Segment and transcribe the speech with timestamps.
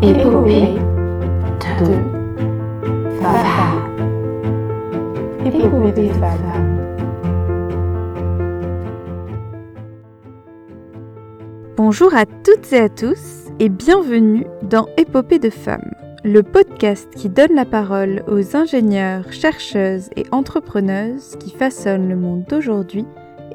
[0.00, 0.78] Épopée
[1.80, 1.92] de
[3.20, 3.74] Fava.
[5.44, 6.54] Épopée de Fava.
[11.76, 15.90] Bonjour à toutes et à tous et bienvenue dans Épopée de femmes,
[16.22, 22.44] le podcast qui donne la parole aux ingénieurs, chercheuses et entrepreneuses qui façonnent le monde
[22.48, 23.04] d'aujourd'hui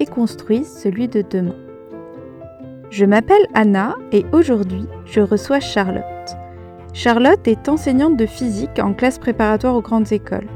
[0.02, 1.62] et construisent celui de demain.
[2.94, 6.04] Je m'appelle Anna et aujourd'hui je reçois Charlotte.
[6.93, 10.47] Charlotte est enseignante de physique en classe préparatoire aux grandes écoles.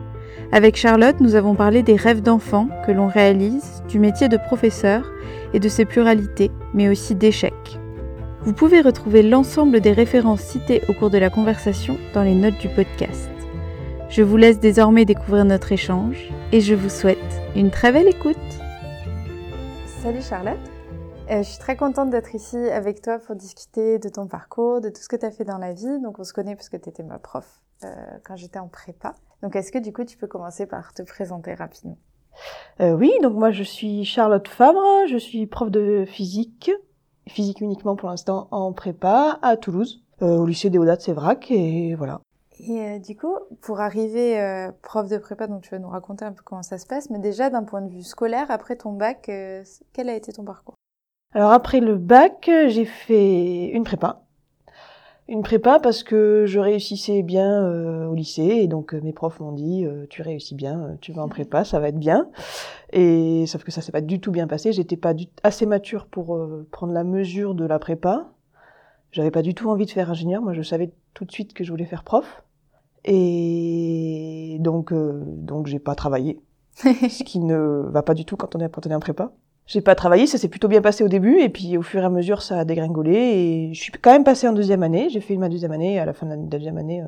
[0.51, 5.11] Avec Charlotte, nous avons parlé des rêves d'enfants que l'on réalise, du métier de professeur
[5.55, 7.79] et de ses pluralités, mais aussi d'échecs.
[8.43, 12.59] Vous pouvez retrouver l'ensemble des références citées au cours de la conversation dans les notes
[12.59, 13.31] du podcast.
[14.09, 17.17] Je vous laisse désormais découvrir notre échange et je vous souhaite
[17.55, 18.37] une très belle écoute.
[20.03, 20.59] Salut Charlotte,
[21.29, 25.01] je suis très contente d'être ici avec toi pour discuter de ton parcours, de tout
[25.01, 25.99] ce que tu as fait dans la vie.
[26.01, 27.87] Donc on se connaît parce que tu étais ma prof euh,
[28.23, 29.15] quand j'étais en prépa.
[29.41, 31.97] Donc est-ce que du coup tu peux commencer par te présenter rapidement?
[32.79, 36.71] Euh, oui, donc moi je suis Charlotte Fabre, je suis prof de physique,
[37.27, 42.21] physique uniquement pour l'instant en prépa à Toulouse, euh, au lycée Déodat Sévrac et voilà.
[42.59, 46.25] Et euh, du coup, pour arriver euh, prof de prépa, donc tu vas nous raconter
[46.25, 48.93] un peu comment ça se passe, mais déjà d'un point de vue scolaire, après ton
[48.93, 50.73] bac, euh, quel a été ton parcours?
[51.37, 54.23] Alors après le bac, j'ai fait une prépa.
[55.27, 59.39] Une prépa parce que je réussissais bien euh, au lycée et donc euh, mes profs
[59.39, 62.27] m'ont dit euh, tu réussis bien, tu vas en prépa, ça va être bien.
[62.91, 66.07] Et sauf que ça s'est pas du tout bien passé, j'étais pas du- assez mature
[66.07, 66.39] pour
[66.71, 68.31] prendre la mesure de la prépa.
[69.11, 71.63] J'avais pas du tout envie de faire ingénieur, moi je savais tout de suite que
[71.63, 72.41] je voulais faire prof.
[73.05, 76.39] Et donc donc j'ai pas travaillé,
[76.77, 79.33] ce qui ne va pas du tout quand on est quand on est en prépa.
[79.67, 82.05] J'ai pas travaillé, ça s'est plutôt bien passé au début, et puis au fur et
[82.05, 85.09] à mesure, ça a dégringolé, et je suis quand même passée en deuxième année.
[85.09, 87.07] J'ai fait ma deuxième année, et à la fin de la deuxième année, euh,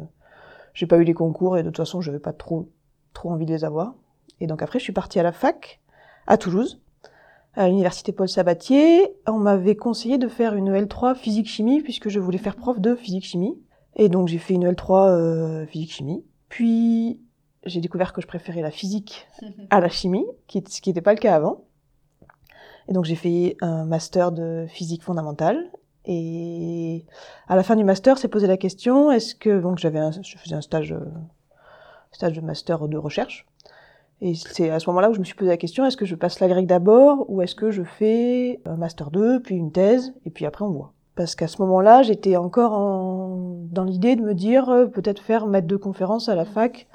[0.74, 2.70] j'ai pas eu les concours, et de toute façon, j'avais pas trop,
[3.14, 3.96] trop envie de les avoir.
[4.42, 5.80] Et donc après, je suis partie à la fac,
[6.28, 6.82] à Toulouse,
[7.54, 9.16] à l'université Paul Sabatier.
[9.26, 13.58] On m'avait conseillé de faire une L3 physique-chimie, puisque je voulais faire prof de physique-chimie.
[13.96, 16.24] Et donc j'ai fait une L3 euh, physique-chimie.
[16.50, 17.22] Puis
[17.66, 19.28] j'ai découvert que je préférais la physique
[19.70, 21.66] à la chimie, ce qui n'était pas le cas avant.
[22.90, 25.70] Et donc j'ai fait un master de physique fondamentale.
[26.06, 27.06] Et
[27.48, 30.56] à la fin du master, s'est posé la question est-ce que donc j'avais je faisais
[30.56, 31.06] un stage euh,
[32.12, 33.46] stage de master de recherche.
[34.22, 36.16] Et c'est à ce moment-là où je me suis posé la question est-ce que je
[36.16, 40.14] passe la grecque d'abord ou est-ce que je fais un master 2 puis une thèse
[40.26, 40.94] et puis après on voit.
[41.16, 45.46] Parce qu'à ce moment-là, j'étais encore en, dans l'idée de me dire euh, peut-être faire
[45.46, 46.88] maître de conférence à la fac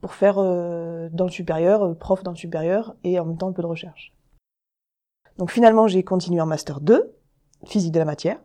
[0.00, 3.48] pour faire euh, dans le supérieur, euh, prof dans le supérieur et en même temps
[3.48, 4.13] un peu de recherche.
[5.38, 7.12] Donc finalement, j'ai continué en master 2,
[7.66, 8.38] physique de la matière.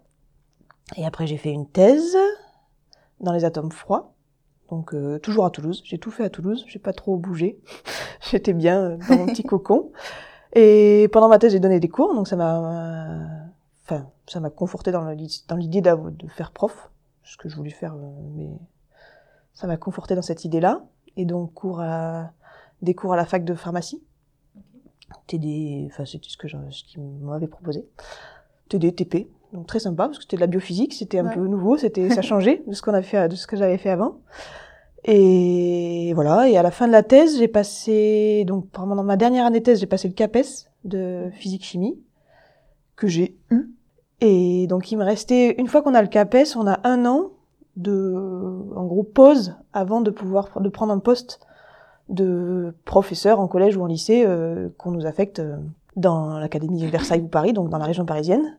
[0.96, 2.18] Et après, j'ai fait une thèse
[3.20, 4.14] dans les atomes froids.
[4.70, 5.82] Donc euh, toujours à Toulouse.
[5.84, 6.64] J'ai tout fait à Toulouse.
[6.68, 7.60] J'ai pas trop bougé.
[8.32, 9.92] J'étais bien euh, dans mon petit cocon.
[10.54, 12.14] Et pendant ma thèse, j'ai donné des cours.
[12.16, 13.28] Donc ça m'a,
[13.84, 15.06] enfin, ça m'a conforté dans
[15.58, 16.92] l'idée de faire prof,
[17.24, 18.50] ce que je voulais faire, euh, mais
[19.54, 20.84] ça m'a conforté dans cette idée-là.
[21.18, 22.32] Et donc cours à
[22.82, 24.02] des cours à la fac de pharmacie.
[25.28, 27.86] TD, enfin c'était ce que ce qu'ils m'avaient proposé.
[28.70, 31.34] TD, TP, donc très sympa parce que c'était de la biophysique, c'était un Ouais.
[31.34, 33.90] peu nouveau, c'était ça changeait de ce qu'on a fait, de ce que j'avais fait
[33.90, 34.18] avant.
[35.06, 36.50] Et voilà.
[36.50, 39.64] Et à la fin de la thèse, j'ai passé donc pendant ma dernière année de
[39.66, 42.00] thèse, j'ai passé le CAPES de physique chimie
[42.96, 43.70] que j'ai eu.
[44.22, 47.32] Et donc il me restait une fois qu'on a le CAPES, on a un an
[47.78, 48.14] de
[48.76, 51.40] en gros pause avant de pouvoir de prendre un poste
[52.10, 55.58] de professeur en collège ou en lycée euh, qu'on nous affecte euh,
[55.96, 58.58] dans l'académie de Versailles ou Paris, donc dans la région parisienne.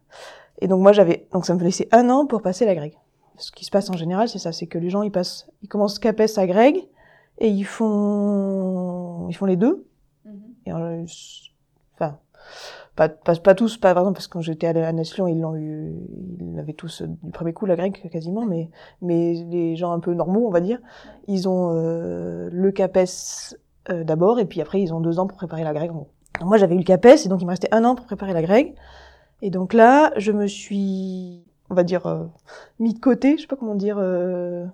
[0.60, 2.96] Et donc moi j'avais, donc ça me laissait un an pour passer la grecque.
[3.36, 5.68] Ce qui se passe en général, c'est ça, c'est que les gens ils passent, ils
[5.68, 6.88] commencent CAPES à grec
[7.38, 9.86] et ils font, ils font les deux.
[10.66, 11.04] Et euh,
[11.94, 12.18] enfin,
[13.00, 15.40] pas, pas, pas tous, pas par exemple parce que quand j'étais à la Nation, ils
[15.40, 15.94] l'ont eu,
[16.38, 18.68] ils l'avaient tous euh, du premier coup la grecque quasiment, mais
[19.00, 20.78] mais les gens un peu normaux, on va dire,
[21.26, 23.56] ils ont euh, le CAPES
[23.88, 25.90] euh, d'abord et puis après ils ont deux ans pour préparer la grecque.
[25.92, 26.08] En gros.
[26.36, 28.34] Alors moi j'avais eu le CAPES et donc il me restait un an pour préparer
[28.34, 28.74] la grecque.
[29.40, 32.24] Et donc là, je me suis, on va dire, euh,
[32.78, 33.96] mis de côté, je sais pas comment dire.
[33.98, 34.66] euh,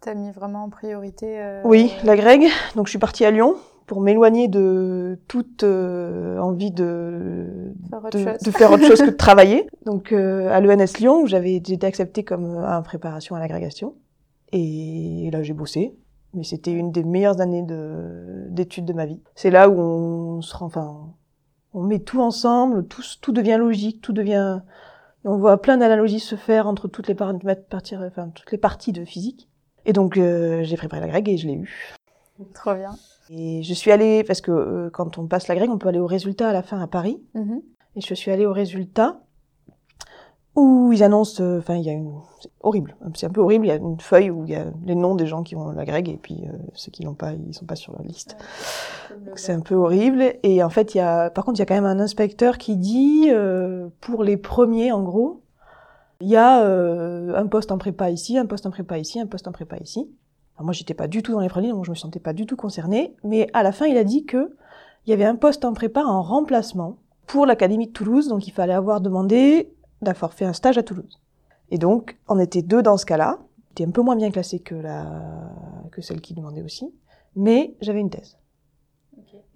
[0.00, 2.44] T'as mis vraiment en priorité euh, oui, la Greg.
[2.76, 8.44] Donc je suis partie à Lyon pour m'éloigner de toute euh, envie de, Faire autre
[8.44, 9.66] de, faire autre chose que de travailler.
[9.84, 13.94] Donc euh, à l'ENS Lyon, où j'avais été acceptée comme euh, en préparation à l'agrégation.
[14.52, 15.94] Et là j'ai bossé.
[16.32, 19.20] Mais c'était une des meilleures années de- d'études de ma vie.
[19.36, 21.14] C'est là où on se rend, enfin,
[21.74, 24.60] on met tout ensemble, tout, tout devient logique, tout devient,
[25.24, 29.04] On voit plein d'analogies se faire entre toutes les, parties, enfin, toutes les parties de
[29.04, 29.48] physique.
[29.86, 31.94] Et donc, euh, j'ai préparé la et je l'ai eu.
[32.54, 32.90] Trop bien.
[33.30, 36.00] Et je suis allée, parce que euh, quand on passe la grecque, on peut aller
[36.00, 37.22] au résultat à la fin à Paris.
[37.34, 37.62] Mhm.
[37.96, 39.20] Et je suis allée au résultat
[40.56, 43.66] où ils annoncent, euh, enfin, il y a une, c'est horrible, c'est un peu horrible,
[43.66, 45.70] il y a une feuille où il y a les noms des gens qui ont
[45.70, 46.44] la grecque et puis
[46.74, 48.36] ceux qui l'ont pas, ils sont pas sur la liste.
[49.26, 50.34] Donc c'est un peu horrible.
[50.44, 52.58] Et en fait, il y a, par contre, il y a quand même un inspecteur
[52.58, 53.30] qui dit,
[54.00, 55.44] pour les premiers, en gros,
[56.20, 59.26] il y a euh, un poste en prépa ici, un poste en prépa ici, un
[59.26, 60.10] poste en prépa ici.
[60.56, 62.46] Alors moi, j'étais pas du tout dans les prélims, donc je me sentais pas du
[62.46, 63.14] tout concernée.
[63.24, 64.56] Mais à la fin, il a dit que
[65.06, 66.96] il y avait un poste en prépa en remplacement
[67.26, 71.20] pour l'académie de Toulouse, donc il fallait avoir demandé d'avoir fait un stage à Toulouse.
[71.70, 73.38] Et donc, on était deux dans ce cas-là.
[73.70, 75.50] J'étais un peu moins bien classée que la
[75.90, 76.92] que celle qui demandait aussi,
[77.36, 78.38] mais j'avais une thèse.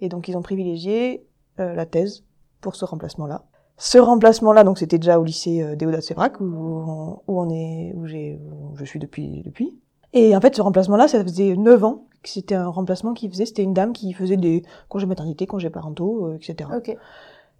[0.01, 1.25] Et donc, ils ont privilégié
[1.59, 2.23] euh, la thèse
[2.61, 3.45] pour ce remplacement-là.
[3.77, 8.05] Ce remplacement-là, donc c'était déjà au lycée euh, Déodat Sévrac où, où on est, où
[8.05, 9.77] j'ai, où je suis depuis, depuis.
[10.13, 13.45] Et en fait, ce remplacement-là, ça faisait 9 ans que c'était un remplacement qui faisait,
[13.45, 16.69] c'était une dame qui faisait des congés maternité, congés parentaux, euh, etc.
[16.75, 16.95] Ok.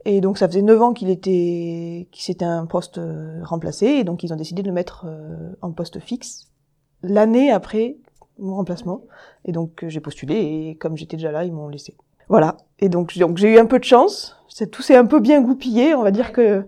[0.06, 4.04] Et donc ça faisait 9 ans qu'il était, qu'il s'était un poste euh, remplacé, et
[4.04, 6.48] donc ils ont décidé de le mettre euh, en poste fixe
[7.04, 7.98] l'année après
[8.38, 9.04] mon remplacement.
[9.46, 11.96] Et donc j'ai postulé, et comme j'étais déjà là, ils m'ont laissé.
[12.30, 12.58] Voilà.
[12.80, 14.38] Et donc, donc j'ai eu un peu de chance.
[14.48, 15.96] C'est tout s'est un peu bien goupillé.
[15.96, 16.66] On va dire que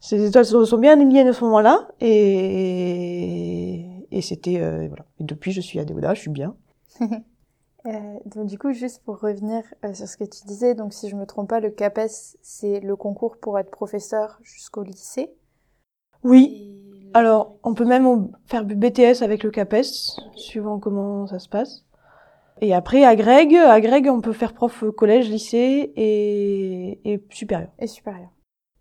[0.00, 1.88] ces étoiles sont bien alignées à ce moment-là.
[2.00, 5.06] Et, et c'était euh, voilà.
[5.18, 6.54] Et depuis, je suis à Déoda, je suis bien.
[7.00, 7.90] euh,
[8.26, 11.16] donc du coup, juste pour revenir euh, sur ce que tu disais, donc si je
[11.16, 15.32] me trompe pas, le CAPES, c'est le concours pour être professeur jusqu'au lycée.
[16.22, 16.78] Oui.
[17.14, 21.84] Alors, on peut même faire BTS avec le CAPES, suivant comment ça se passe.
[22.60, 27.70] Et après, à Greg, à Greg, on peut faire prof collège, lycée et, et supérieur.
[27.80, 28.30] Et supérieur.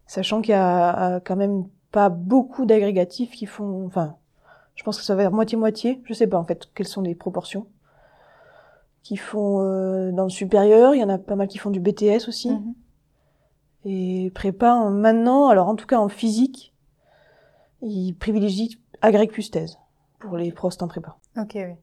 [0.05, 4.17] Sachant qu'il y a quand même pas beaucoup d'agrégatifs qui font, enfin,
[4.81, 6.01] je pense que ça va être moitié-moitié.
[6.05, 7.67] Je sais pas, en fait, quelles sont les proportions.
[9.03, 11.79] Qui font euh, dans le supérieur, il y en a pas mal qui font du
[11.79, 12.49] BTS aussi.
[12.49, 12.73] Mhm.
[13.85, 16.73] Et prépa, en- maintenant, alors en tout cas en physique,
[17.83, 18.69] ils privilégient
[19.01, 19.77] agrég plus thèse
[20.17, 21.15] pour les prostes en prépa.
[21.37, 21.75] Ok, oui.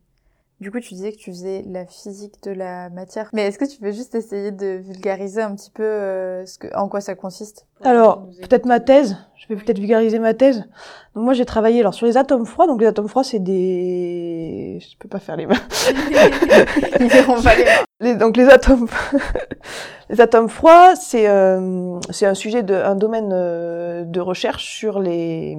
[0.60, 3.30] Du coup, tu disais que tu faisais la physique de la matière.
[3.32, 6.66] Mais est-ce que tu peux juste essayer de vulgariser un petit peu euh, ce que,
[6.76, 7.66] en quoi ça consiste?
[7.84, 9.16] Alors, peut-être ma thèse.
[9.36, 10.64] Je vais peut-être vulgariser ma thèse.
[11.14, 12.66] Donc moi, j'ai travaillé alors sur les atomes froids.
[12.66, 14.80] Donc les atomes froids, c'est des.
[14.80, 15.54] Je peux pas faire les mains.
[17.00, 17.70] Ils verront pas les mains.
[18.00, 18.88] Les- donc les atomes,
[20.10, 24.98] les atomes froids, c'est euh, c'est un sujet de un domaine euh, de recherche sur
[24.98, 25.56] les.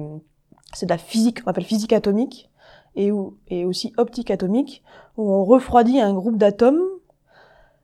[0.74, 2.49] C'est de la physique, on appelle physique atomique
[2.96, 4.82] et aussi optique atomique,
[5.16, 6.82] où on refroidit un groupe d'atomes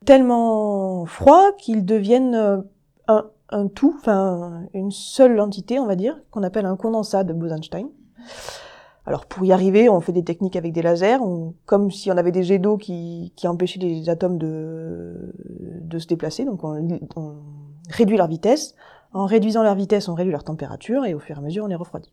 [0.05, 2.61] tellement froids qu'ils deviennent euh,
[3.49, 7.89] un tout, enfin une seule entité, on va dire, qu'on appelle un condensat de Bose-Einstein.
[9.05, 11.19] Alors pour y arriver, on fait des techniques avec des lasers,
[11.65, 15.33] comme si on avait des jets d'eau qui, empêchaient les atomes de,
[15.97, 17.35] se déplacer, donc on, on
[17.89, 18.75] réduit leur vitesse.
[19.13, 21.67] En réduisant leur vitesse, on réduit leur température et au fur et à mesure, on
[21.67, 22.11] les refroidit.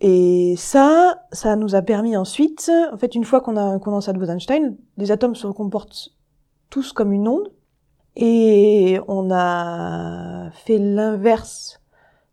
[0.00, 4.12] Et ça, ça nous a permis ensuite, en fait, une fois qu'on a un condensat
[4.12, 6.10] de Bose-Einstein, les atomes se comportent
[6.70, 7.52] tous comme une onde,
[8.16, 11.80] et on a fait l'inverse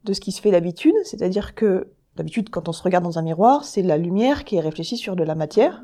[0.06, 3.22] de ce qui se fait d'habitude, c'est-à-dire que D'habitude, quand on se regarde dans un
[3.22, 5.84] miroir, c'est la lumière qui est réfléchie sur de la matière.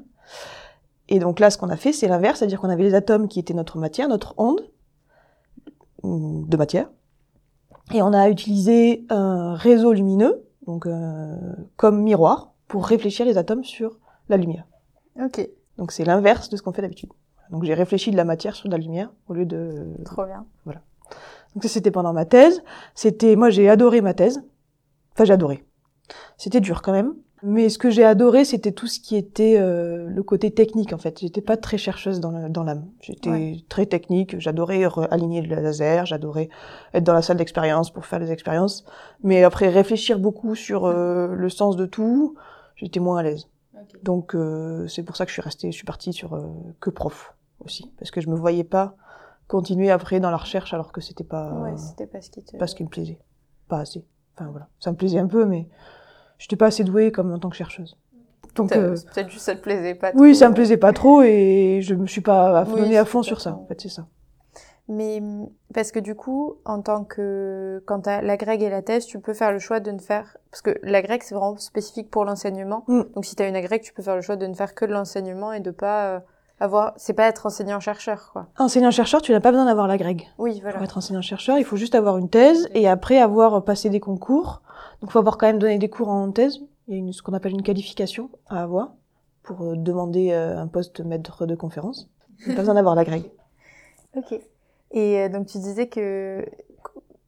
[1.07, 3.39] Et donc là, ce qu'on a fait, c'est l'inverse, c'est-à-dire qu'on avait les atomes qui
[3.39, 4.67] étaient notre matière, notre onde
[6.03, 6.89] de matière.
[7.93, 11.35] Et on a utilisé un réseau lumineux, donc euh,
[11.75, 14.65] comme miroir, pour réfléchir les atomes sur la lumière.
[15.21, 17.11] Ok, Donc c'est l'inverse de ce qu'on fait d'habitude.
[17.51, 20.45] Donc j'ai réfléchi de la matière sur de la lumière au lieu de trop bien.
[20.65, 22.63] donc ça c'était pendant ma thèse.
[22.95, 24.43] C'était moi j'ai adoré ma thèse.
[25.13, 25.63] Enfin j'ai adoré.
[26.37, 27.13] C'était dur quand même.
[27.45, 30.97] Mais ce que j'ai adoré c'était tout ce qui était euh, le côté technique en
[30.97, 31.19] fait.
[31.19, 32.87] J'étais pas très chercheuse dans l'âme.
[33.01, 33.57] J'étais Ouais.
[33.69, 34.39] très technique.
[34.39, 36.05] J'adorais aligner le laser.
[36.05, 36.49] J'adorais
[36.93, 38.85] être dans la salle d'expérience pour faire les expériences.
[39.23, 42.35] Mais après réfléchir beaucoup sur euh, le sens de tout,
[42.75, 43.49] j'étais moins à l'aise.
[44.03, 46.47] Donc euh, c'est pour ça que je suis restée, je suis partie sur euh,
[46.79, 48.95] que prof aussi, parce que je me voyais pas
[49.47, 52.55] continuer après dans la recherche alors que c'était pas Ouais, c'était pas ce qui te...
[52.57, 53.19] pas ce qui me plaisait,
[53.67, 54.05] pas assez.
[54.35, 55.67] Enfin voilà, ça me plaisait un peu, mais
[56.43, 57.97] j'étais pas assez douée comme en tant que chercheuse.
[58.55, 60.11] Donc euh, Peut-être juste ça te plaisait pas.
[60.13, 60.39] oui, trop.
[60.39, 63.39] ça me plaisait pas trop et je me suis pas Oui, donnée à fond sur
[63.39, 63.53] ça.
[63.55, 64.05] En fait, c'est ça.
[64.89, 65.21] Mais
[65.73, 69.19] parce que du coup, en tant que quand t'as la grecque et la thèse, tu
[69.19, 72.25] peux faire le choix de ne faire parce que la grecque c'est vraiment spécifique pour
[72.25, 72.83] l'enseignement.
[72.89, 73.03] Mm.
[73.15, 74.91] Donc si t'as une agrègue, tu peux faire le choix de ne faire que de
[74.91, 76.19] l'enseignement et de pas euh,
[76.59, 78.47] avoir, c'est pas être enseignant-chercheur, quoi.
[78.59, 80.27] Enseignant-chercheur, tu n'as pas besoin d'avoir la grègue.
[80.37, 80.75] Oui, voilà.
[80.75, 84.61] Pour être enseignant-chercheur, il faut juste avoir une thèse et après avoir passé des concours.
[85.03, 86.61] Donc, il faut avoir quand même donné des cours en thèse.
[86.87, 88.93] Il y a une, ce qu'on appelle une qualification à avoir
[89.43, 92.09] pour euh, demander euh, un poste maître de conférence.
[92.39, 93.29] Il n'y a pas besoin d'avoir la grègue.
[94.15, 94.39] Ok.
[94.91, 96.45] Et euh, donc tu disais que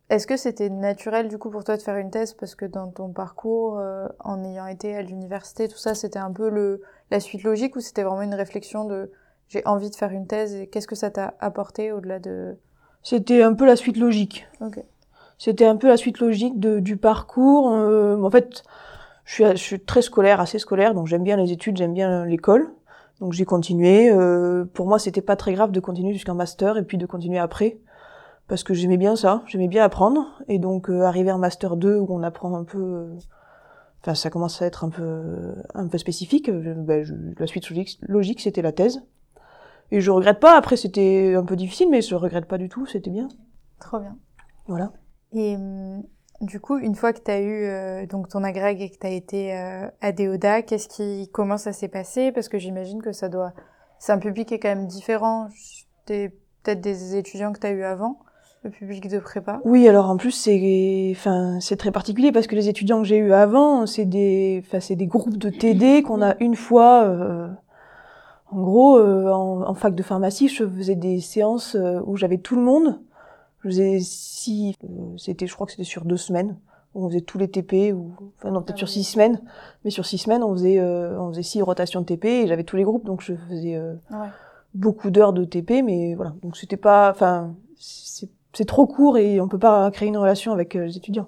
[0.10, 2.34] est-ce que c'était naturel du coup pour toi de faire une thèse?
[2.34, 6.32] Parce que dans ton parcours, euh, en ayant été à l'université, tout ça, c'était un
[6.32, 9.12] peu le la suite logique ou c'était vraiment une réflexion de
[9.48, 12.56] j'ai envie de faire une thèse et qu'est-ce que ça t'a apporté au-delà de?
[13.02, 14.48] C'était un peu la suite logique.
[14.62, 14.80] Ok.
[15.38, 17.72] C'était un peu la suite logique de, du parcours.
[17.74, 18.64] Euh, en fait,
[19.26, 22.26] je suis, je suis très scolaire, assez scolaire, donc j'aime bien les études, j'aime bien
[22.26, 22.70] l'école.
[23.20, 24.10] Donc j'ai continué.
[24.12, 27.40] Euh, pour moi, c'était pas très grave de continuer jusqu'en master et puis de continuer
[27.40, 27.78] après,
[28.48, 30.26] parce que j'aimais bien ça, j'aimais bien apprendre.
[30.48, 33.14] Et donc euh, arriver en master 2 où on apprend un peu, euh,
[34.02, 36.50] enfin ça commence à être un peu un peu spécifique.
[36.50, 39.02] euh, ben, je- la suite logique, logique c'était la thèse.
[39.92, 40.58] Et je regrette pas.
[40.58, 42.86] Après c'était un peu difficile, mais je regrette pas du tout.
[42.86, 43.28] C'était bien.
[43.80, 44.18] Trop bien.
[44.68, 44.92] Voilà.
[45.36, 46.04] Et hum,
[46.42, 49.08] du coup, une fois que tu as eu euh, donc ton agrég et que tu
[49.08, 52.32] as été euh, à Déoda, qu'est-ce qui comment ça s'est passé?
[52.32, 53.54] Parce que j'imagine que ça doit
[54.00, 55.48] c'est un public qui est quand même différent
[56.08, 56.30] des
[56.64, 58.18] peut-être des étudiants que tu as eu avant,
[58.64, 59.62] le public de prépa.
[59.66, 63.18] Oui, alors en plus c'est, enfin c'est très particulier parce que les étudiants que j'ai
[63.18, 67.04] eu avant, c'est des, enfin c'est des groupes de TD qu'on a une fois.
[67.04, 67.48] euh,
[68.52, 72.38] en gros, euh, en, en fac de pharmacie, je faisais des séances euh, où j'avais
[72.38, 73.00] tout le monde.
[73.66, 76.56] Je faisais six, euh, c'était, je crois que c'était sur deux semaines.
[76.94, 79.42] où On faisait tous les TP ou, enfin non peut-être Ah sur six semaines,
[79.84, 82.64] mais sur six semaines on faisait, euh, on faisait six rotations de TP et j'avais
[82.64, 84.28] tous les groupes donc je faisais euh, Ouais.
[84.76, 86.34] beaucoup d'heures de TP, mais voilà.
[86.44, 90.54] Donc c'était pas, enfin, c'est c'est trop court et on peut pas créer une relation
[90.54, 91.28] avec euh, les étudiants.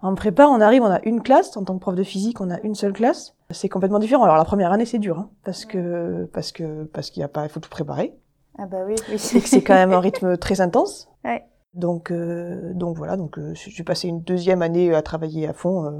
[0.00, 1.56] En prépa, on arrive, on a une classe.
[1.56, 3.34] En tant que prof de physique, on a une seule classe.
[3.50, 4.22] C'est complètement différent.
[4.22, 7.28] Alors la première année, c'est dur, hein, parce que parce que parce qu'il y a
[7.28, 8.14] pas, il faut tout préparer.
[8.58, 9.16] Ah bah oui, oui.
[9.16, 11.08] Que c'est quand même un rythme très intense.
[11.24, 11.42] Ouais.
[11.74, 13.16] Donc euh, donc voilà.
[13.16, 15.90] Donc euh, j'ai passé une deuxième année à travailler à fond, euh,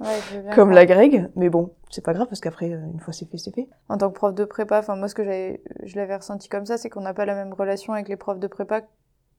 [0.00, 0.18] Ouais,
[0.54, 1.28] comme la Greg.
[1.36, 3.68] Mais bon, c'est pas grave parce qu'après, euh, une fois c'est fait, c'est fait.
[3.88, 6.64] En tant que prof de prépa, enfin moi ce que j'avais je l'avais ressenti comme
[6.66, 8.82] ça, c'est qu'on n'a pas la même relation avec les profs de prépa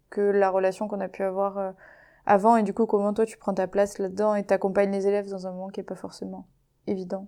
[0.09, 1.71] que la relation qu'on a pu avoir euh,
[2.25, 5.29] avant et du coup comment toi tu prends ta place là-dedans et t'accompagnes les élèves
[5.29, 6.45] dans un moment qui est pas forcément
[6.85, 7.27] évident?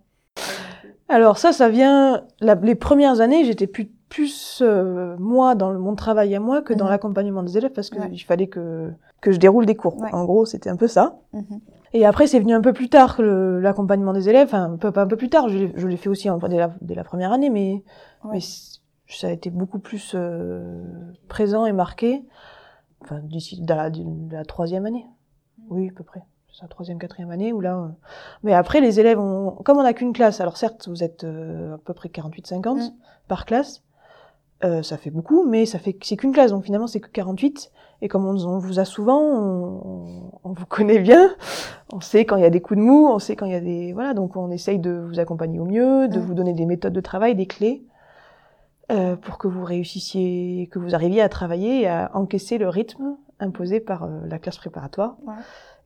[1.07, 2.25] Alors ça, ça vient.
[2.39, 6.61] la- les premières années, j'étais plus, plus euh, moi dans le, mon travail à moi
[6.61, 6.91] que dans Mhm.
[6.91, 8.09] l'accompagnement des élèves parce que Ouais.
[8.11, 9.97] il fallait que que je déroule des cours.
[9.99, 10.13] Ouais.
[10.13, 11.17] En gros, c'était un peu ça.
[11.33, 11.59] Mhm.
[11.93, 14.47] Et après, c'est venu un peu plus tard que l'accompagnement des élèves.
[14.47, 15.49] Enfin, un peu, pas un peu plus tard.
[15.49, 17.83] Je l'ai, je l'ai fait aussi en- dès, la, dès la première année, mais,
[18.23, 18.31] Ouais.
[18.33, 18.39] mais
[19.07, 20.83] ça a été beaucoup plus euh,
[21.27, 22.23] présent et marqué.
[23.03, 23.89] Enfin, d'ici de la,
[24.31, 25.05] la troisième année.
[25.69, 26.21] Oui, à peu près.
[26.53, 27.75] C'est la troisième, quatrième année où là.
[27.77, 27.87] euh,
[28.43, 29.51] Mais après, les élèves, ont...
[29.63, 32.91] comme on n'a qu'une classe, alors certes, vous êtes euh, à peu près 48-50 Mm.
[33.27, 33.81] par classe.
[34.65, 37.71] Euh, ça fait beaucoup, mais ça fait c'est qu'une classe, donc finalement c'est que 48.
[38.01, 41.29] Et comme on, on vous a souvent, on, on vous connaît bien,
[41.93, 43.55] on sait quand il y a des coups de mou, on sait quand il y
[43.55, 46.21] a des voilà, donc on essaye de vous accompagner au mieux, de Mm.
[46.21, 47.83] vous donner des méthodes de travail, des clés
[48.91, 53.15] euh, pour que vous réussissiez, que vous arriviez à travailler et à encaisser le rythme
[53.39, 55.33] imposé par euh, la classe préparatoire Ouais.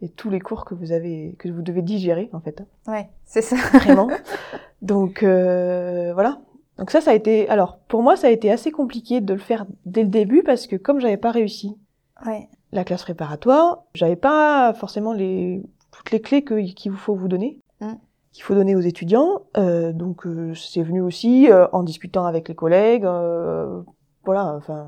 [0.01, 3.41] et tous les cours que vous avez que vous devez digérer en fait, Ouais, c'est
[3.43, 3.55] ça.
[3.73, 4.07] vraiment.
[4.81, 6.39] donc euh, voilà.
[6.77, 7.47] Donc ça, ça a été.
[7.49, 10.67] Alors pour moi, ça a été assez compliqué de le faire dès le début parce
[10.67, 11.77] que comme j'avais pas réussi
[12.25, 12.47] Ouais.
[12.71, 15.61] la classe préparatoire, j'avais pas forcément les
[15.91, 17.93] toutes les clés qu'il vous faut vous donner, Mm.
[18.31, 19.41] qu'il faut donner aux étudiants.
[19.57, 23.81] Euh, donc euh, c'est venu aussi euh, en discutant avec les collègues, euh,
[24.25, 24.55] voilà.
[24.55, 24.87] Enfin,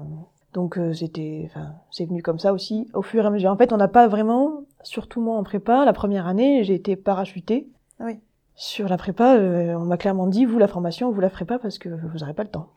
[0.53, 3.51] donc euh, c'était, enfin, c'est venu comme ça aussi au fur et à mesure.
[3.51, 6.95] En fait, on n'a pas vraiment, surtout moi en prépa, la première année, j'ai été
[6.95, 7.67] parachutée.
[7.99, 8.19] Oui.
[8.55, 11.59] Sur la prépa, euh, on m'a clairement dit, vous la formation, vous la ferez pas
[11.59, 12.69] parce que vous n'aurez pas le temps.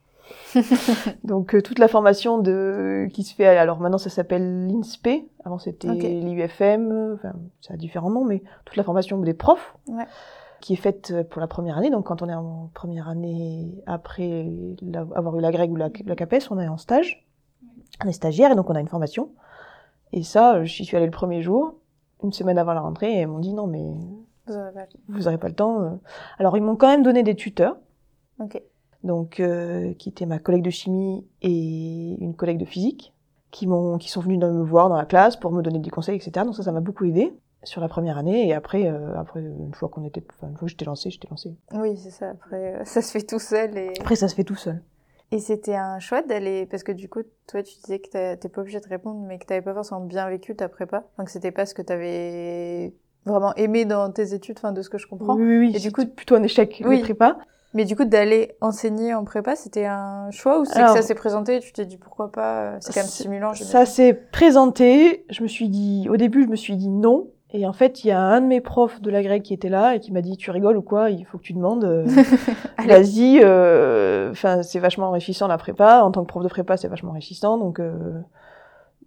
[1.25, 5.09] Donc euh, toute la formation de qui se fait alors maintenant ça s'appelle l'INSPE
[5.45, 6.03] avant c'était Ok.
[6.03, 7.33] l'IUFM euh, enfin
[7.63, 10.05] ça a différents noms mais toute la formation des profs Ouais.
[10.61, 14.51] qui est faite pour la première année donc quand on est en première année après
[14.83, 17.27] la- avoir eu la GREG ou la, la CAPES on est en stage
[18.05, 19.31] on est stagiaire et donc on a une formation
[20.13, 21.73] et ça j'y suis allée le premier jour
[22.23, 23.95] une semaine avant la rentrée et ils m'ont dit non mais
[24.49, 25.91] Vous aurez pas- vous n'aurez pas le temps euh.
[26.39, 27.77] alors ils m'ont quand même donné des tuteurs
[28.41, 28.61] Ok.
[29.05, 33.13] donc euh, qui était ma collègue de chimie et une collègue de physique,
[33.51, 36.17] qui m'ont, qui sont venus me voir dans la classe pour me donner des conseils,
[36.17, 36.45] etc.
[36.45, 37.33] Donc ça, ça m'a beaucoup aidé
[37.65, 38.47] sur la première année.
[38.47, 41.29] Et après, euh, après une fois qu'on était, enfin, une fois que j'étais lancée, j'étais
[41.31, 41.57] lancée.
[41.73, 42.31] Oui, c'est ça.
[42.31, 43.93] Après, euh, ça se fait tout seul et.
[44.01, 44.83] Après, ça se fait tout seul.
[45.31, 48.61] Et c'était un choix d'aller parce que du coup, toi, tu disais que t'es pas
[48.61, 51.05] obligé de répondre, mais que t'avais pas forcément bien vécu ta prépa.
[51.19, 52.95] Donc c'était pas ce que t'avais
[53.29, 55.37] vraiment aimé dans tes études, enfin de ce que je comprends.
[55.37, 55.73] Oui, oui.
[55.77, 56.97] Et du coup- plutôt un échec Oui.
[56.97, 57.39] les prépa.
[57.75, 61.15] Mais du coup, d'aller enseigner en prépa, c'était un choix ou c'est que ça s'est
[61.15, 63.53] présenté et tu t'es dit pourquoi pas euh, C'est quand même stimulant.
[63.55, 65.27] Ça s'est présenté.
[65.29, 67.29] Je me suis dit, au début, je me suis dit non.
[67.51, 69.69] Et en fait, il y a un de mes profs de la grecque qui était
[69.69, 71.85] là et qui m'a dit, tu rigoles ou quoi Il faut que tu demandes.
[71.85, 72.07] euh.
[72.87, 73.41] Vas-y.
[73.45, 76.03] euh, Enfin, c'est vachement enrichissant la prépa.
[76.03, 77.59] En tant que prof de prépa, c'est vachement enrichissant.
[77.59, 77.93] Donc, euh,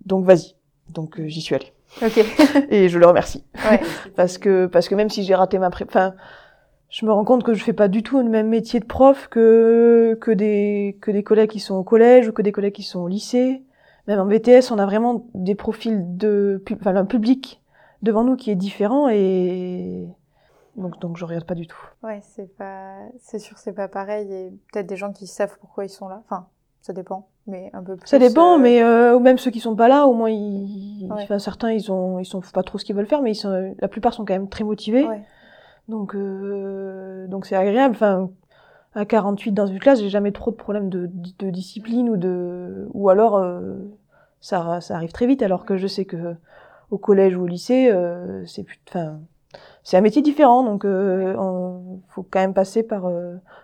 [0.06, 0.56] donc vas-y.
[0.90, 1.72] Donc j'y suis allée.
[2.02, 2.24] Ok.
[2.70, 3.82] Et je le remercie ouais.
[4.16, 6.16] parce que parce que même si j'ai raté ma prépa, enfin,
[6.90, 9.28] je me rends compte que je fais pas du tout le même métier de prof
[9.30, 12.84] que que des que des collègues qui sont au collège ou que des collègues qui
[12.84, 13.64] sont au lycée.
[14.08, 17.62] Même en BTS, on a vraiment des profils de enfin un public
[18.02, 20.08] devant nous qui est différent et
[20.76, 21.78] donc donc je regarde pas du tout.
[22.04, 24.32] Ouais, c'est pas, c'est sûr, c'est pas pareil.
[24.32, 26.22] Et peut-être des gens qui savent pourquoi ils sont là.
[26.26, 26.48] Enfin,
[26.82, 28.08] ça dépend, mais un peu plus.
[28.08, 31.24] Ça dépend, euh, mais euh, même ceux qui sont pas là, au moins ils, Ouais.
[31.24, 33.74] enfin certains ils ont ils sont pas trop ce qu'ils veulent faire, mais ils sont
[33.80, 35.06] la plupart sont quand même très motivés.
[35.08, 35.22] Ouais.
[35.88, 37.96] Donc, euh, donc c'est agréable.
[37.96, 38.30] Enfin,
[38.94, 42.88] à 48 dans une classe, j'ai jamais trop de problèmes de, de discipline ou de,
[42.94, 43.76] ou alors euh,
[44.42, 45.42] ça, ça arrive très vite.
[45.42, 46.36] Alors que je sais que
[46.92, 47.90] au collège ou au lycée,
[48.46, 49.20] c'est plus, enfin,
[49.84, 50.64] c'est un métier différent.
[50.64, 53.06] Donc, on- faut quand même passer par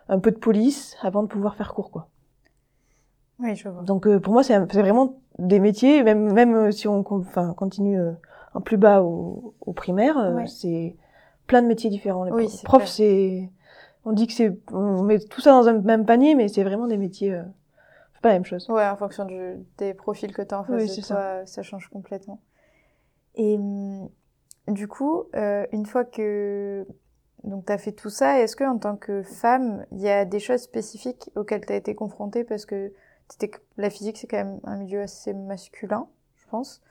[0.10, 2.08] un peu de police avant de pouvoir faire cours, quoi.
[3.40, 3.84] Oui, je vois.
[3.84, 6.04] Donc, euh, pour moi, c'est vraiment des métiers.
[6.04, 8.12] Même, même euh, si on, enfin, continue euh,
[8.54, 10.48] en plus bas au, au primaire, euh, Ouais.
[10.48, 10.96] c'est
[11.46, 12.26] plein de métiers différents.
[12.26, 13.50] Les Oui, profs, c'est
[14.06, 16.88] on dit que c'est, on met tout ça dans un même panier, mais c'est vraiment
[16.88, 17.44] des métiers, euh,
[18.14, 18.70] c'est pas la même chose.
[18.70, 21.62] Ouais, en fonction du, des profils que tu as en face Oui, de toi, ça.
[21.62, 22.40] change complètement.
[23.36, 24.10] Et hum,
[24.68, 26.88] du coup, euh, une fois que
[27.44, 30.26] donc tu as fait tout ça, est-ce que en tant que femme, il y a
[30.26, 32.92] des choses spécifiques auxquelles tu as été confrontée parce que
[33.28, 36.82] t'étais- la physique c'est quand même un milieu assez masculin, je pense.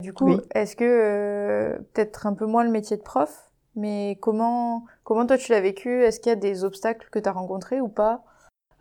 [0.00, 0.40] Du coup, Oui.
[0.54, 5.38] est-ce que euh, peut-être un peu moins le métier de prof, mais comment comment toi
[5.38, 6.02] tu l'as vécu?
[6.04, 8.22] Est-ce qu'il y a des obstacles que tu as rencontrés ou pas?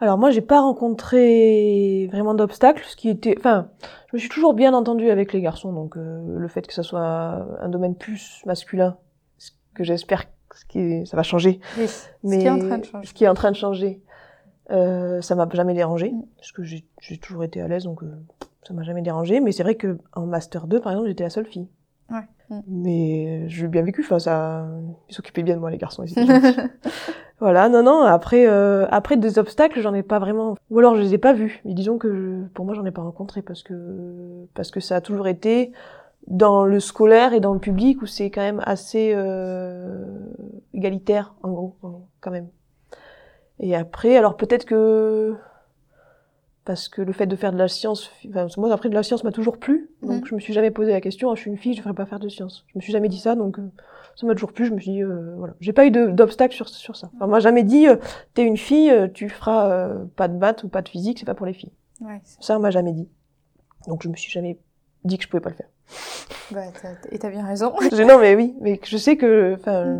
[0.01, 3.69] Alors moi, j'ai pas rencontré vraiment d'obstacles, ce qui était, enfin,
[4.09, 6.83] je me suis toujours bien entendue avec les garçons, donc euh, le fait que ça
[6.83, 7.01] soit
[7.61, 8.97] un domaine plus masculin,
[9.37, 11.87] ce que j'espère ce qui est- ça va changer, Oui,
[12.23, 13.07] mais ce qui est en train de changer.
[13.07, 14.01] ce qui est en train de changer,
[14.71, 16.83] euh, ça m'a jamais dérangé, parce que j'ai
[17.21, 18.07] toujours été à l'aise, donc euh,
[18.67, 19.39] ça m'a jamais dérangé.
[19.39, 21.67] Mais c'est vrai que en master 2, par exemple, j'étais la seule fille.
[22.09, 22.21] Ouais.
[22.49, 22.59] Mm.
[22.67, 24.01] Mais j'ai bien vécu.
[24.01, 24.67] Enfin, ça,
[25.09, 26.05] ils s'occupaient bien de moi, les garçons.
[26.05, 26.27] gentils.
[27.39, 27.69] voilà.
[27.69, 28.01] Non, non.
[28.03, 30.55] Après, euh, après des obstacles, j'en ai pas vraiment.
[30.69, 31.61] Ou alors je les ai pas vus.
[31.65, 34.97] Mais disons que je- pour moi, j'en ai pas rencontré parce que parce que ça
[34.97, 35.71] a toujours été
[36.27, 40.03] dans le scolaire et dans le public où c'est quand même assez euh,
[40.73, 41.75] égalitaire en gros
[42.19, 42.47] quand même.
[43.59, 45.35] Et après, alors peut-être que
[46.65, 49.23] parce que le fait de faire de la science, enfin, moi après de la science
[49.23, 50.27] m'a toujours plu, donc Mhm.
[50.29, 52.07] je me suis jamais posé la question, ah, je suis une fille, je ferais pas
[52.07, 52.65] faire de science.
[52.69, 53.69] Je me suis jamais dit ça, donc euh,
[54.15, 54.65] ça m'a toujours plu.
[54.65, 57.11] Je me suis dit, euh, voilà, j'ai pas eu d'obstacle sur sur ça.
[57.15, 57.97] Enfin, moi jamais dit, euh,
[58.33, 61.35] t'es une fille, euh, tu feras pas de maths ou pas de physique, c'est pas
[61.35, 61.71] pour les filles.
[62.01, 63.07] Ouais, Ça on m'a jamais dit.
[63.87, 64.57] Donc je me suis jamais
[65.03, 65.69] dit que je pouvais pas le faire.
[66.51, 67.73] bah, t'as- et t'as bien raison.
[68.07, 69.99] Non mais oui, mais je sais que, enfin,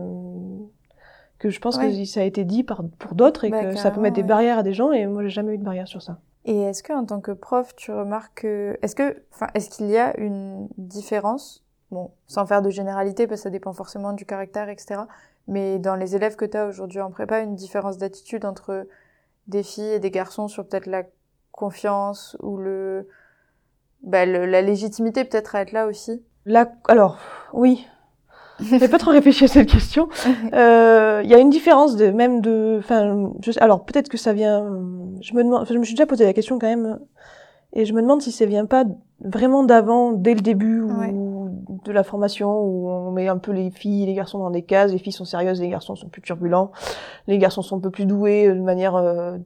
[1.46, 1.92] que je pense Ouais.
[1.92, 4.24] que ça a été dit par pour d'autres et Bah, que ça peut mettre des
[4.24, 4.28] ouais.
[4.28, 6.18] barrières à des gens et moi j'ai jamais eu de barrière sur ça.
[6.46, 9.88] Et est-ce que en tant que prof, tu remarques que est-ce que enfin est-ce qu'il
[9.88, 11.64] y a une différence?
[11.92, 15.04] Bon, sans faire de généralité parce que ça dépend forcément du caractère etc.
[15.48, 18.88] mais dans les élèves que tu as aujourd'hui en prépa, une différence d'attitude entre
[19.48, 21.04] des filles et des garçons sur peut-être la
[21.52, 23.08] confiance ou le
[24.02, 26.24] bah, le- la légitimité peut-être à être là aussi?
[26.46, 27.18] Là, alors,
[27.54, 27.86] oui.
[28.60, 30.08] J'ai pas trop réfléchi à cette question.
[30.54, 34.64] Euh, Il y a une différence de même de, enfin, alors peut-être que ça vient.
[35.22, 37.00] Je me demande, je me suis déjà posé la question quand même,
[37.74, 38.86] et je me demande si ça vient pas
[39.22, 41.50] vraiment d'avant, dès le début ou
[41.84, 44.64] de la formation où on met un peu les filles et les garçons dans des
[44.64, 44.92] cases.
[44.92, 46.72] Les filles sont sérieuses, les garçons sont plus turbulents.
[47.28, 49.38] Les garçons sont un peu plus doués euh, de manière euh,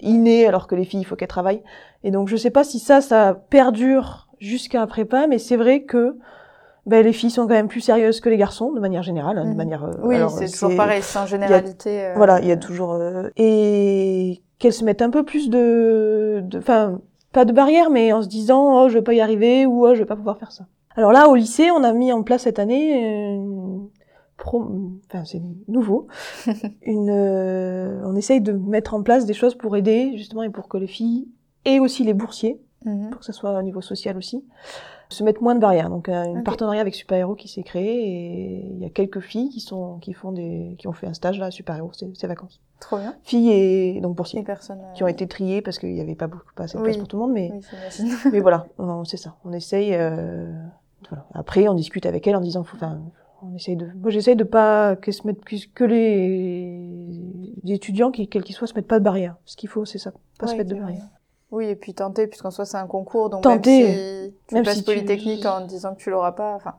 [0.00, 1.62] innée, alors que les filles, il faut qu'elles travaillent.
[2.04, 6.18] Et donc, je sais pas si ça, ça perdure jusqu'à prépa, mais c'est vrai que
[6.86, 9.44] ben, les filles sont quand même plus sérieuses que les garçons, de manière générale, hein,
[9.44, 9.56] de Mhm.
[9.56, 9.84] manière.
[9.84, 12.04] euh, Oui, alors, c'est toujours pareil, c'est en généralité.
[12.06, 16.40] euh, Voilà, il y a toujours euh, et qu'elles se mettent un peu plus de,
[16.44, 17.00] de- enfin,
[17.32, 19.94] pas de barrière, mais en se disant oh je vais pas y arriver ou oh
[19.94, 20.64] je vais pas pouvoir faire ça.
[20.94, 23.38] Alors là, au lycée, on a mis en place cette année,
[24.38, 26.06] enfin c'est nouveau,
[26.82, 30.68] une, euh, on essaye de mettre en place des choses pour aider justement et pour
[30.68, 31.28] que les filles
[31.64, 33.10] et aussi les boursiers mhm.
[33.10, 34.44] pour que ça soit au niveau social aussi,
[35.08, 35.88] se mettre moins de barrières.
[35.90, 36.44] Donc un Ok.
[36.44, 39.98] partenariat avec Super Héros qui s'est créé et il y a quelques filles qui sont
[39.98, 42.60] qui font des qui ont fait un stage là à Super Héros ces, ces vacances.
[42.80, 43.14] Trop bien.
[43.22, 44.80] Filles et donc Les boursiers personnes.
[44.80, 46.88] euh, qui ont été triées parce qu'il n'y avait pas beaucoup pas assez de Oui.
[46.88, 47.60] place pour tout le monde mais Oui,
[48.32, 49.36] mais voilà, on- c'est ça.
[49.44, 50.52] On essaye euh,
[51.08, 51.26] voilà.
[51.34, 52.98] Après on discute avec elles en disant faut- enfin
[53.42, 55.40] on essaye de moi j'essaye de pas que se mettre
[55.74, 57.10] que les
[57.64, 59.36] les étudiants, qui- quels qu'ils soient, se mettent pas de barrière.
[59.44, 60.98] Ce qu'il faut, c'est ça, pas se mettre de carrément.
[61.52, 64.64] Oui, et puis tenter, puisqu'en soi c'est un concours, donc Tenter, même si tu même
[64.64, 66.74] passes si tu- Polytechnique en disant que tu l'auras pas, enfin,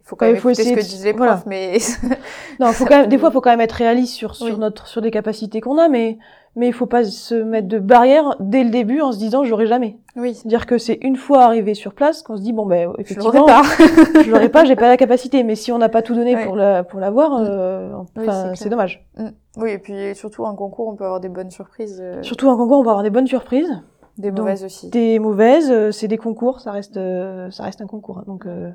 [0.00, 1.32] il faut quand Ouais, même il faut écouter ce que disent les voilà.
[1.34, 1.78] profs, mais
[2.60, 4.58] Non, faut quand même, des fois, faut quand même être réaliste sur, sur Oui.
[4.58, 6.18] notre, sur les capacités qu'on a, mais,
[6.56, 9.66] mais il faut pas se mettre de barrière dès le début en se disant j'aurai
[9.66, 9.98] jamais.
[10.16, 12.84] oui, C'est-à-dire que c'est une fois arrivé sur place qu'on se dit bon ben je
[12.86, 13.62] l'aurais effectivement pas.
[14.24, 15.44] je l'aurai pas, j'ai pas la capacité.
[15.44, 16.44] Mais si on n'a pas tout donné Ouais.
[16.44, 17.46] pour la pour l'avoir, Mm.
[17.48, 19.06] euh, Oui, c'est dommage.
[19.16, 19.28] Mm.
[19.58, 22.56] Oui, et puis surtout en concours, on peut avoir des bonnes surprises, euh, Surtout en
[22.56, 23.70] concours, on va avoir des bonnes surprises,
[24.16, 24.90] des donc, mauvaises aussi.
[24.90, 25.70] des mauvaises.
[25.70, 28.18] euh, C'est des concours, ça reste euh, ça reste un concours.
[28.18, 28.24] hein.
[28.26, 28.70] donc euh,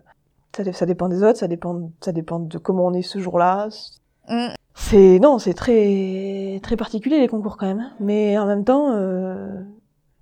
[0.71, 3.67] ça dépend des autres, ça dépend ça dépend de comment on est ce jour-là.
[4.29, 4.47] Mm.
[4.75, 7.79] C'est non, c'est très très particulier les concours quand même.
[7.79, 7.91] hein.
[7.99, 9.47] Mais en même temps, euh,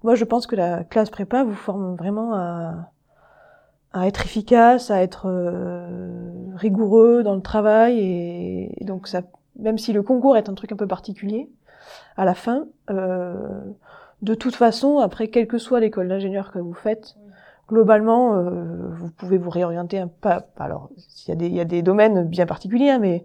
[0.04, 5.28] moi je pense que la classe prépa vous forme vraiment à être efficace, à être
[5.28, 6.18] euh,
[6.56, 9.22] rigoureux dans le travail et, donc ça,
[9.60, 11.50] même si le concours est un truc un peu particulier,
[12.16, 13.36] à la fin, euh,
[14.22, 17.16] de toute façon, après quelle que soit l'école d'ingénieur que vous faites,
[17.68, 18.42] globalement,
[18.92, 20.30] vous pouvez vous réorienter un peu.
[20.58, 20.90] Alors,
[21.26, 23.24] il y a des il y a des domaines bien particuliers, hein, mais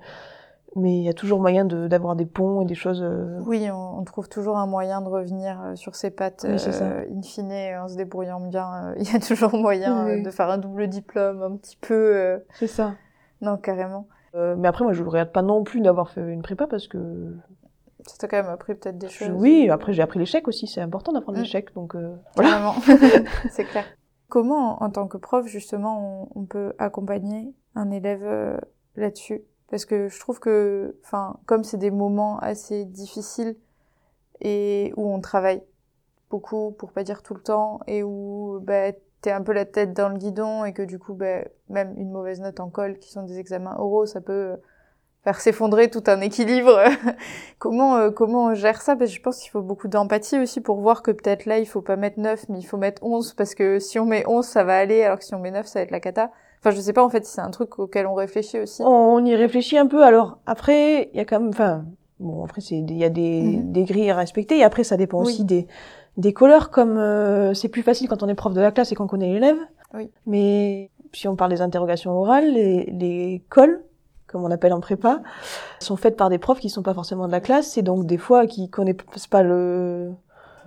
[0.77, 3.03] mais il y a toujours moyen de- d'avoir des ponts et des choses.
[3.03, 6.57] euh, Oui, on, on trouve toujours un moyen de revenir euh, sur ses pattes, Oui,
[6.81, 8.69] euh, in fine, en se débrouillant bien.
[8.91, 11.77] euh, Il y a toujours moyen Oui, euh, de faire un double diplôme, un petit
[11.77, 12.41] peu.
[12.55, 12.95] C'est ça.
[13.41, 14.07] Non, carrément.
[14.35, 17.35] Mais après, moi, je ne regrette pas non plus d'avoir fait une prépa parce que
[18.07, 19.31] Ça t'a quand même appris peut-être des choses.
[19.35, 20.67] oui, après j'ai appris l'échec aussi.
[20.67, 21.43] C'est important d'apprendre Mm.
[21.43, 21.97] l'échec, donc
[22.37, 22.75] voilà.
[23.51, 23.85] C'est clair.
[24.29, 28.61] Comment, en tant que prof, justement, on, on peut accompagner un élève
[28.95, 29.43] là-dessus?
[29.71, 33.57] Parce que je trouve que, enfin, comme c'est des moments assez difficiles
[34.41, 35.63] et où on travaille
[36.31, 39.93] beaucoup, pour pas dire tout le temps, et où bah, t'es un peu la tête
[39.93, 43.11] dans le guidon et que du coup, bah, même une mauvaise note en colle, qui
[43.11, 44.57] sont des examens oraux, ça peut
[45.25, 46.79] faire s'effondrer tout un équilibre.
[47.59, 48.95] comment euh, comment on gère ça?
[48.95, 51.67] Parce que je pense qu'il faut beaucoup d'empathie aussi pour voir que peut-être là, il
[51.67, 54.47] faut pas mettre 9, mais il faut mettre 11, parce que si on met 11,
[54.47, 56.31] ça va aller, alors que si on met 9, ça va être la cata.
[56.67, 58.83] Enfin, je sais pas en fait si c'est un truc auquel on réfléchit aussi.
[58.85, 60.03] On y réfléchit un peu.
[60.03, 61.85] Alors après, il y a quand même, enfin,
[62.19, 63.73] bon, après c'est, il y a des, Mhm.
[63.73, 64.59] des grilles à respecter.
[64.59, 65.27] Et après, ça dépend Oui.
[65.27, 65.69] aussi des
[66.17, 66.71] des couleurs.
[66.71, 69.33] Comme euh, c'est plus facile quand on est prof de la classe et qu'on connaît
[69.33, 69.59] l'élève.
[69.95, 70.11] Oui.
[70.27, 73.85] Mais si on parle des interrogations orales, les les cols,
[74.27, 75.21] comme on appelle en prépa,
[75.79, 78.19] sont faites par des profs qui sont pas forcément de la classe et donc des
[78.19, 80.11] fois qui connaissent pas le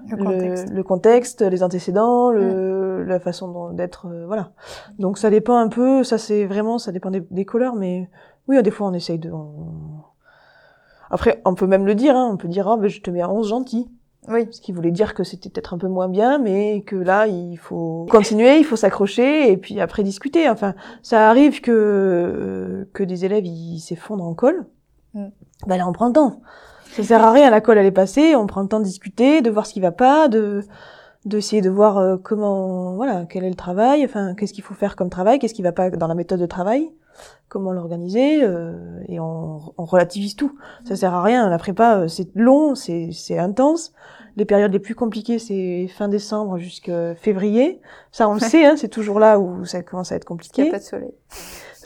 [0.09, 0.69] Le contexte.
[0.69, 4.51] le contexte, les antécédents, le, la façon d'être, euh, voilà.
[4.97, 8.09] Donc ça dépend un peu, ça c'est vraiment, ça dépend des, des couleurs, mais
[8.47, 9.31] oui, des fois on essaye de.
[9.31, 10.03] on-
[11.12, 13.21] Après, on peut même le dire, hein, on peut dire, oh, ben, je te mets
[13.21, 13.89] à 11 gentil.
[14.27, 14.47] Oui.
[14.51, 17.55] Ce qui voulait dire que c'était peut-être un peu moins bien, mais que là, il
[17.57, 20.47] faut continuer, il faut s'accrocher, et puis après discuter.
[20.49, 24.65] Enfin, ça arrive que, euh, que des élèves, ils s'effondrent en colle.
[25.13, 25.27] Mm.
[25.67, 26.41] Ben là, on prend le temps.
[26.95, 29.41] Ça sert à rien, la colle, elle est passée, on prend le temps de discuter,
[29.41, 30.63] de voir ce qui va pas, de
[31.25, 34.95] d'essayer de voir euh, comment, voilà, quel est le travail, enfin, qu'est-ce qu'il faut faire
[34.95, 36.89] comme travail, qu'est-ce qui va pas dans la méthode de travail,
[37.49, 40.58] comment l'organiser, euh, et on, on relativise tout.
[40.86, 43.91] Ça sert à rien, la prépa, euh, c'est long, c'est c'est intense.
[44.38, 47.82] Les périodes les plus compliquées, c'est fin décembre jusqu'à février.
[48.13, 50.38] Ça, on le sait, hein, c'est toujours là où ça commence à être Il n'y
[50.38, 50.67] compliqué.
[50.69, 51.13] a pas de soleil.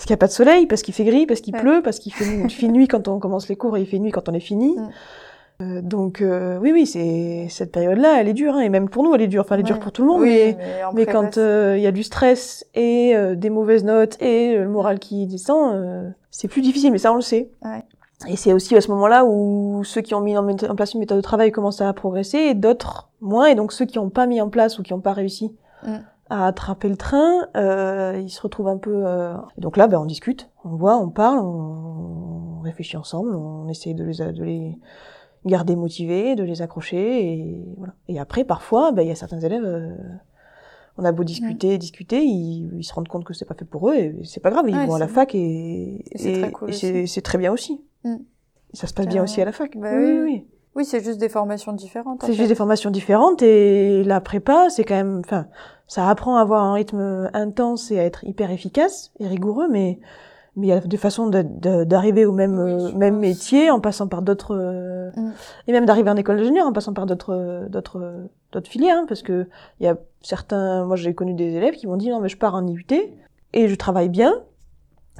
[0.03, 1.61] Parce qu'il n'y a pas de soleil, parce qu'il fait gris, parce qu'il Ouais.
[1.61, 4.11] pleut, parce qu'il fait, fait nuit quand on commence les cours et il fait nuit
[4.11, 4.75] quand on est fini.
[4.75, 4.89] Mm.
[5.61, 9.03] Euh, donc euh, oui, oui, c'est cette période-là, elle est dure, hein, et même pour
[9.03, 9.43] nous, elle est dure.
[9.43, 10.57] Enfin, elle est dure pour tout le monde, Oui,
[10.93, 14.67] mais, quand euh, il y a du stress et euh, des mauvaises notes et le
[14.67, 16.91] moral qui descend, c'est plus difficile.
[16.91, 17.49] Mais ça, on le sait.
[17.63, 17.85] Ouais.
[18.27, 21.17] Et c'est aussi à ce moment-là où ceux qui ont mis en place une méthode
[21.17, 23.45] de travail commencent à progresser et d'autres moins.
[23.45, 25.53] Et donc ceux qui n'ont pas mis en place ou qui n'ont pas réussi
[25.85, 25.97] Mm.
[26.29, 29.03] À attraper le train, euh, ils se retrouvent un peu.
[29.05, 33.67] euh, donc là, ben, on discute, on voit, on parle, on, on réfléchit ensemble, on
[33.69, 34.77] essaye de les, de les
[35.45, 37.33] garder motivés, de les accrocher.
[37.33, 37.93] Et, voilà.
[38.07, 39.65] et après, parfois, ben, il y a certains élèves.
[39.65, 39.95] euh,
[40.97, 43.89] on a beau discuter, discuter, ils, ils se rendent compte que c'est pas fait pour
[43.89, 46.51] eux et c'est pas grave, ils Ouais, vont à la fac et, et c'est très
[46.51, 47.81] cool et c'est c'est très bien aussi.
[48.03, 48.17] Mm.
[48.73, 49.75] Ça se passe bien aussi à la fac.
[49.77, 50.19] Bah oui, oui.
[50.23, 50.85] oui, oui.
[50.85, 52.23] C'est juste des formations différentes.
[52.23, 55.47] en C'est juste des formations différentes et la prépa, c'est quand même, enfin,
[55.87, 59.99] ça apprend à avoir un rythme intense et à être hyper efficace et rigoureux, mais
[60.55, 63.21] mais il y a des façons d'arriver au même Oui, euh, même pense.
[63.21, 65.31] métier en passant par d'autres euh, Mm.
[65.67, 69.05] et même d'arriver en école d'ingénieur en passant par d'autres euh, d'autres d'autres filières, hein,
[69.07, 69.47] parce que
[69.79, 72.37] il y a certains, moi j'ai connu des élèves qui m'ont dit non mais je
[72.37, 72.85] pars en IUT
[73.53, 74.31] et je travaille bien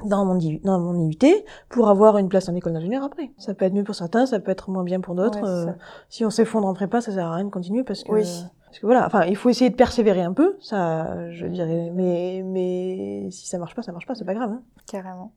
[0.04, 3.30] dans mon, dans mon IUT pour avoir une place en école d'ingénieur après.
[3.38, 5.40] Ça peut être mieux pour certains, ça peut être moins bien pour d'autres.
[5.40, 5.72] Ouais, euh,
[6.08, 8.22] si on s'effondre en prépa, ça sert à rien de continuer parce que, Oui.
[8.66, 12.42] parce que voilà, enfin, il faut essayer de persévérer un peu, ça, je dirais, mais,
[12.44, 14.50] mais si ça marche pas, ça marche pas, c'est pas grave.
[14.50, 14.62] Hein.
[14.86, 15.32] Carrément.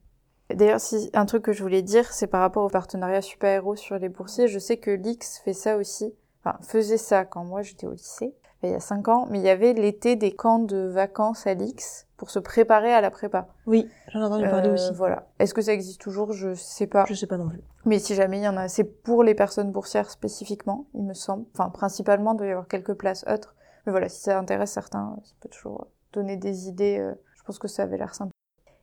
[0.54, 3.98] D'ailleurs, si un truc que je voulais dire, c'est par rapport au partenariat super-héros sur
[3.98, 4.48] les boursiers.
[4.48, 6.14] Je sais que l'X fait ça aussi.
[6.42, 9.26] Enfin, faisait ça quand moi j'étais au lycée, il y a cinq ans.
[9.30, 13.00] Mais il y avait l'été des camps de vacances à l'X pour se préparer à
[13.00, 13.46] la prépa.
[13.66, 14.92] Oui, j'en ai entendu parler Euh, aussi.
[14.94, 15.28] Voilà.
[15.38, 16.32] Est-ce que ça existe toujours?
[16.32, 17.04] Je sais pas.
[17.08, 17.60] Je sais pas non plus.
[17.84, 21.14] Mais si jamais il y en a, c'est pour les personnes boursières spécifiquement, il me
[21.14, 21.44] semble.
[21.54, 23.54] Enfin, principalement, il doit y avoir quelques places autres.
[23.86, 26.98] Mais voilà, si ça intéresse certains, ça peut toujours donner des idées.
[26.98, 28.32] euh, Je pense que ça avait l'air sympa.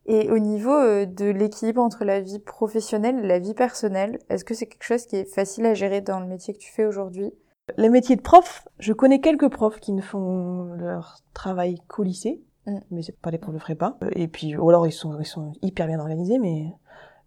[0.07, 4.45] Et au niveau euh, de l'équilibre entre la vie professionnelle et la vie personnelle, est-ce
[4.45, 6.85] que c'est quelque chose qui est facile à gérer dans le métier que tu fais
[6.85, 7.33] aujourd'hui?
[7.77, 12.41] Les métiers de prof, je connais quelques profs qui ne font leur travail qu'au lycée,
[12.65, 12.79] Mm.
[12.91, 13.97] mais c'est pas les profs le feraient pas.
[14.13, 16.73] Et puis, ou alors ils sont, ils sont hyper bien organisés, mais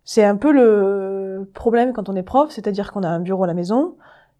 [0.04, 3.46] c'est un peu le problème quand on est prof, c'est-à-dire qu'on a un bureau à
[3.46, 3.96] la maison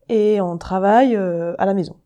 [0.09, 1.97] et on travaille euh, à la maison.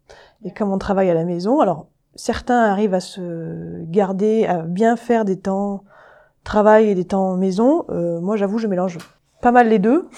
[0.44, 4.96] Et comme on travaille à la maison, alors certains arrivent à se garder, à bien
[4.96, 5.84] faire des temps
[6.44, 7.84] travail et des temps maison.
[7.90, 8.98] Euh, moi, j'avoue, je mélange
[9.40, 10.08] pas mal les deux.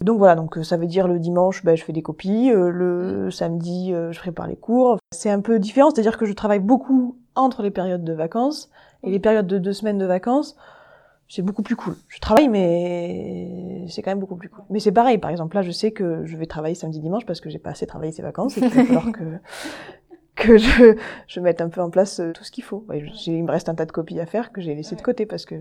[0.00, 2.70] Donc voilà, donc euh, ça veut dire le dimanche, ben, je fais des copies, euh,
[2.70, 4.98] le samedi, euh, je prépare les cours.
[5.12, 8.70] C'est un peu différent, c'est-à-dire que je travaille beaucoup entre les périodes de vacances
[9.02, 10.56] et les périodes de deux semaines de vacances.
[11.28, 11.94] C'est beaucoup plus cool.
[12.08, 14.64] Je travaille, mais c'est quand même beaucoup plus cool.
[14.70, 17.40] Mais c'est pareil, par exemple, là, je sais que je vais travailler samedi, dimanche parce
[17.40, 19.24] que j'ai pas assez travaillé ces vacances et qu'il va falloir que
[20.36, 22.84] que je, je mette un peu en place tout ce qu'il faut.
[22.88, 25.26] Ouais, il me reste un tas de copies à faire que j'ai laissé de côté
[25.26, 25.56] parce que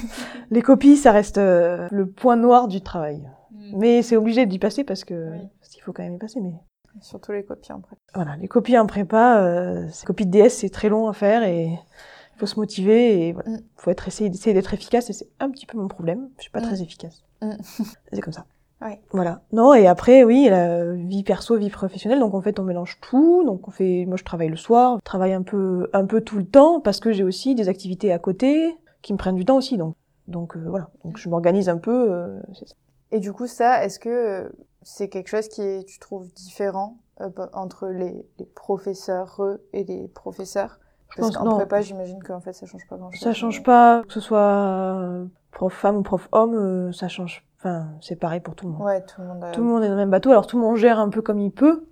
[0.50, 3.26] les copies, ça reste le point noir du travail.
[3.76, 5.48] Mais c'est obligé d'y passer parce que Oui.
[5.60, 6.40] parce qu'il faut quand même y passer.
[6.40, 6.52] Mais
[7.00, 8.00] Surtout les copies en prépa.
[8.14, 11.66] voilà, les copies en prépa, euh, copies de DS, c'est très long à faire et
[11.66, 13.60] il faut se motiver et voilà, Mm.
[13.76, 16.28] faut être essayer d'être efficace et c'est un petit peu mon problème.
[16.38, 16.64] Je suis pas Mm.
[16.64, 17.22] très efficace.
[17.42, 17.50] Mm.
[18.12, 18.46] C'est comme ça.
[18.80, 19.00] Ouais.
[19.10, 19.42] Voilà.
[19.52, 22.20] Non et après oui, la vie perso, vie professionnelle.
[22.20, 23.44] Donc en fait on mélange tout.
[23.44, 26.38] Donc on fait, moi je travaille le soir, je travaille un peu un peu tout
[26.38, 29.56] le temps parce que j'ai aussi des activités à côté qui me prennent du temps
[29.56, 29.76] aussi.
[29.76, 29.94] Donc
[30.26, 30.90] donc euh, voilà.
[31.04, 32.10] Donc je m'organise un peu.
[32.12, 32.74] euh, c'est ça.
[33.12, 34.48] Et du coup, ça, est-ce que euh,
[34.82, 39.84] c'est quelque chose qui est, tu trouves, différent euh, entre les, les professeurs eux, et
[39.84, 40.78] les professeurs?
[41.16, 43.20] Parce qu'en prépa, j'imagine qu'en fait, ça change pas grand-chose.
[43.20, 47.44] Ça change pas, que ce soit euh, prof femme ou prof homme, euh, ça change.
[47.58, 48.82] Enfin, c'est pareil pour tout le monde.
[48.82, 49.50] Ouais, tout le monde a...
[49.52, 51.22] Tout le monde est dans le même bateau, alors tout le monde gère un peu
[51.22, 51.86] comme il peut,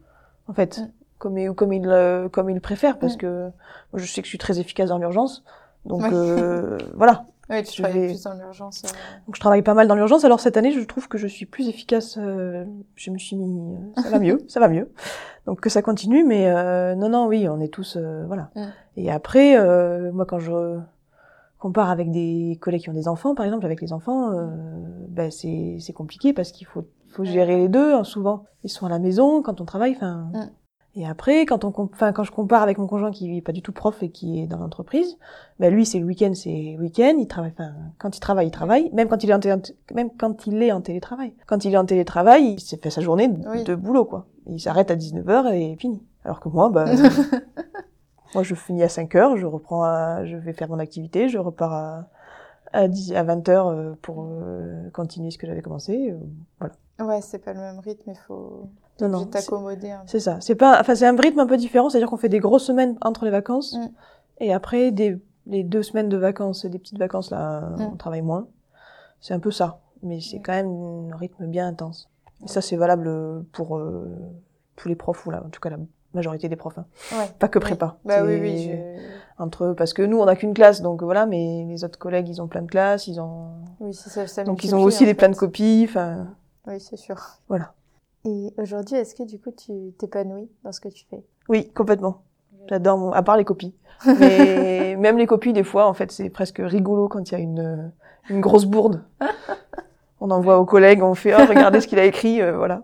[0.49, 0.91] en fait, Mm.
[1.19, 3.19] comme il, comme il, euh, comme il préfère, parce Mm.
[3.19, 3.43] que
[3.93, 5.43] moi, je sais que je suis très efficace dans l'urgence,
[5.87, 7.25] donc euh, voilà.
[7.49, 8.83] Ouais, tu je travailles vais- plus dans l'urgence.
[8.85, 8.89] euh.
[9.27, 10.25] Donc je travaille pas mal dans l'urgence.
[10.25, 12.19] Alors cette année, je trouve que je suis plus efficace.
[12.19, 12.65] euh,
[12.97, 14.91] je me suis mis, euh, ça va mieux, ça va mieux.
[15.47, 18.51] Donc que ça continue, mais euh, non, non, oui, on est tous, voilà.
[18.57, 18.63] Mm.
[18.97, 19.57] Et après,
[20.13, 20.79] moi, quand je
[21.59, 24.31] compare avec des collègues qui ont des enfants, par exemple, avec les enfants,
[25.09, 27.95] ben c'est compliqué parce qu'il faut faut gérer les deux.
[27.95, 29.95] hein, souvent, ils sont à la maison quand on travaille.
[29.97, 30.29] Enfin.
[30.35, 30.51] Mm.
[30.99, 33.61] Et après, quand on, enfin, quand je compare avec mon conjoint qui est pas du
[33.61, 35.19] tout prof et qui est dans l'entreprise,
[35.61, 37.17] ben lui, c'est le week-end, c'est week-end.
[37.19, 38.91] Il travaille, enfin, quand il travaille, il travaille.
[38.95, 39.61] Même quand il est en télé-
[39.95, 41.35] même quand il est en télétravail.
[41.47, 43.63] Quand il est en télétravail, il s'est fait sa journée de, Oui.
[43.65, 44.25] de boulot, quoi.
[44.47, 46.03] Il s'arrête à 19h et fini.
[46.25, 46.87] Alors que moi, bah,
[48.35, 51.73] moi, je finis à 5h, je reprends à, je vais faire mon activité, je repars
[51.75, 52.09] à,
[52.73, 56.11] à 10, à 20h pour euh, continuer ce que j'avais commencé.
[56.11, 56.17] euh,
[56.59, 56.75] Voilà.
[57.01, 58.69] Ouais, c'est pas le même rythme, il faut
[59.01, 59.27] Non, non.
[59.27, 60.03] t'accommoder un.
[60.07, 60.39] C'est ça.
[60.41, 61.89] C'est pas, enfin, c'est un rythme un peu différent.
[61.91, 63.75] C'est-à-dire qu'on fait des grosses semaines entre les vacances.
[63.75, 63.89] Mm.
[64.41, 67.83] Et après, des, les deux semaines de vacances, des petites vacances, là, Mm.
[67.93, 68.47] on travaille moins.
[69.21, 69.81] C'est un peu ça.
[70.03, 70.43] Mais c'est Ouais.
[70.45, 72.09] quand même un rythme bien intense.
[72.45, 74.07] Et ça, c'est valable pour euh,
[74.77, 75.79] tous les profs, ou là, en tout cas, la
[76.15, 76.79] majorité des profs.
[76.79, 76.85] hein.
[77.13, 77.31] Ouais.
[77.39, 77.65] Pas que Oui.
[77.65, 77.97] prépa.
[78.05, 79.43] Bah oui, oui, je...
[79.43, 82.41] Entre, parce que nous, on n'a qu'une classe, donc voilà, mais les autres collègues, ils
[82.41, 83.49] ont plein de classes, ils ont,
[83.81, 86.29] oui, ça, ça donc ils ont aussi des plein de copies, enfin,
[86.67, 87.17] Oui, c'est sûr.
[87.49, 87.73] voilà.
[88.27, 91.23] Et aujourd'hui, est-ce que du coup, tu t'épanouis dans ce que tu fais?
[91.49, 92.23] Oui, complètement.
[92.69, 93.13] J'adore mon...
[93.13, 93.75] à part les copies.
[94.19, 97.39] Mais même les copies, des fois, en fait, c'est presque rigolo quand il y a
[97.39, 97.93] une,
[98.29, 99.03] une grosse bourde.
[100.21, 102.83] On envoie aux collègues, on fait, oh, regardez ce qu'il a écrit, euh, voilà.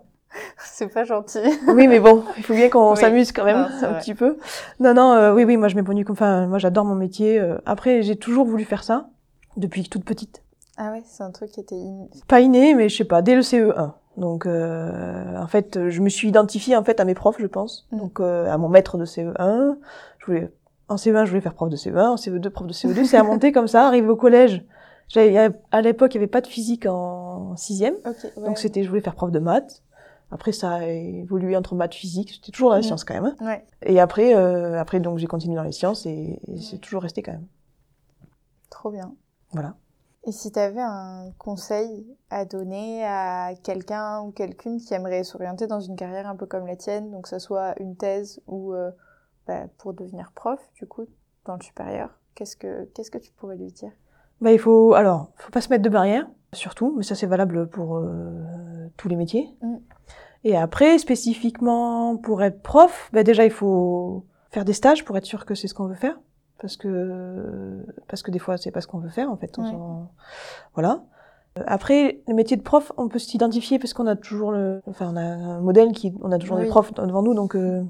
[0.59, 1.39] C'est pas gentil.
[1.67, 2.97] Oui, mais bon, il faut bien qu'on Oui.
[2.97, 3.99] s'amuse quand même Non, un vrai.
[3.99, 4.37] petit peu.
[4.79, 7.39] Non, non, euh, oui, oui, moi je m'épanouis comme, enfin, moi j'adore mon métier.
[7.39, 7.57] euh.
[7.65, 9.09] Après, j'ai toujours voulu faire ça
[9.57, 10.43] depuis toute petite.
[10.77, 11.75] Ah ouais, c'est un truc qui était...
[11.75, 13.93] in- Pas inné, mais je sais pas, dès le CE1.
[14.17, 17.87] Donc, euh, en fait, je me suis identifiée en fait à mes profs, je pense.
[17.91, 17.97] Mm.
[17.97, 19.77] Donc, euh, à mon maître de CE1.
[20.19, 20.51] Je voulais,
[20.87, 22.09] en CE1, je voulais faire prof de CE1.
[22.09, 23.05] En CE2, prof de CE2.
[23.05, 24.63] C'est à monter comme ça, arrivé au collège.
[25.09, 27.95] J'avais, à l'époque, il y avait pas de physique en sixième.
[28.05, 28.45] Ok, ouais.
[28.45, 29.81] Donc, c'était, je voulais faire prof de maths.
[30.31, 32.31] Après, ça a évolué entre maths, physique.
[32.33, 32.85] C'était toujours dans les Mm.
[32.85, 33.25] sciences quand même.
[33.39, 33.45] hein.
[33.45, 37.01] Ouais, Et après, euh, après, donc, j'ai continué dans les sciences et, et c'est toujours
[37.03, 37.45] resté quand même.
[38.69, 39.13] trop bien.
[39.51, 39.75] Voilà.
[40.25, 45.67] Et si tu avais un conseil à donner à quelqu'un ou quelqu'une qui aimerait s'orienter
[45.67, 48.73] dans une carrière un peu comme la tienne, donc que ce soit une thèse ou
[48.73, 48.91] euh,
[49.47, 51.05] bah, pour devenir prof, du coup,
[51.45, 53.91] dans le supérieur, qu'est-ce que qu'est-ce que tu pourrais lui dire?
[54.39, 57.67] Bah, il faut, alors, faut pas se mettre de barrière, surtout, mais ça c'est valable
[57.67, 59.53] pour euh, tous les métiers.
[59.61, 59.75] Mm.
[60.45, 65.25] Et après, spécifiquement pour être prof, bah déjà il faut faire des stages pour être
[65.25, 66.17] sûr que c'est ce qu'on veut faire,
[66.63, 69.51] parce que parce que des fois c'est pas ce qu'on veut faire en fait.
[69.59, 69.71] On Ouais.
[69.71, 70.07] s'en-
[70.75, 71.01] Voilà.
[71.67, 75.17] Après, le métier de prof, on peut s'identifier parce qu'on a toujours le, enfin on
[75.17, 76.63] a un modèle qui, on a toujours Oui.
[76.63, 77.83] des profs devant nous, donc euh,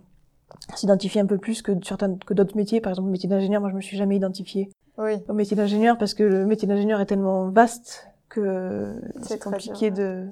[0.76, 2.82] s'identifier un peu plus que certains que d'autres métiers.
[2.82, 5.24] Par exemple, le métier d'ingénieur, moi je me suis jamais identifiée Oui.
[5.30, 10.04] au métier d'ingénieur parce que le métier d'ingénieur est tellement vaste que C'est compliqué dur,
[10.04, 10.26] de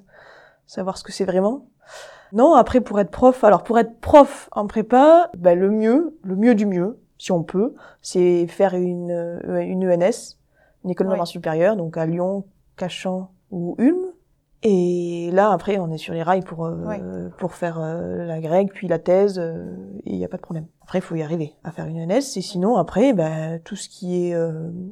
[0.65, 1.67] savoir ce que c'est vraiment.
[2.33, 6.35] Non, après pour être prof, alors pour être prof en prépa, ben, le mieux, le
[6.35, 10.37] mieux du mieux, si on peut, c'est faire une euh, une ENS,
[10.83, 11.11] une école Oui.
[11.11, 12.45] normale supérieure, donc à Lyon,
[12.77, 13.99] Cachan ou Ulm.
[14.63, 16.95] Et là après on est sur les rails pour euh, Oui.
[17.37, 19.65] pour faire euh, la grecque puis la thèse euh,
[20.05, 20.65] et il n'y a pas de problème.
[20.81, 23.87] Après il faut y arriver à faire une ENS et sinon après ben tout ce
[23.87, 24.35] qui est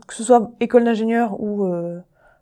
[0.07, 1.99] que ce soit école d'ingénieur ou euh,